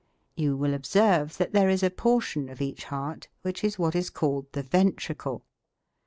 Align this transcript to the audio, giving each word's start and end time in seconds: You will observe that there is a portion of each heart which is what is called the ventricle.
You 0.35 0.57
will 0.57 0.73
observe 0.73 1.37
that 1.37 1.51
there 1.53 1.69
is 1.69 1.83
a 1.83 1.91
portion 1.91 2.49
of 2.49 2.59
each 2.59 2.85
heart 2.85 3.27
which 3.43 3.63
is 3.63 3.77
what 3.77 3.93
is 3.95 4.09
called 4.09 4.51
the 4.53 4.63
ventricle. 4.63 5.45